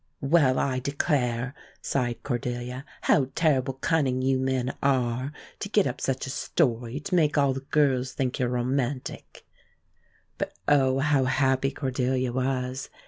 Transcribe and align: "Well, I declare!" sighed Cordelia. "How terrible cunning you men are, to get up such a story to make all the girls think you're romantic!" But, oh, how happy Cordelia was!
"Well, 0.23 0.57
I 0.57 0.79
declare!" 0.79 1.53
sighed 1.79 2.23
Cordelia. 2.23 2.85
"How 3.01 3.27
terrible 3.35 3.75
cunning 3.75 4.23
you 4.23 4.39
men 4.39 4.73
are, 4.81 5.31
to 5.59 5.69
get 5.69 5.85
up 5.85 6.01
such 6.01 6.25
a 6.25 6.31
story 6.31 6.99
to 7.01 7.13
make 7.13 7.37
all 7.37 7.53
the 7.53 7.59
girls 7.59 8.13
think 8.13 8.39
you're 8.39 8.49
romantic!" 8.49 9.45
But, 10.39 10.53
oh, 10.67 10.97
how 10.97 11.25
happy 11.25 11.69
Cordelia 11.69 12.31
was! 12.33 12.89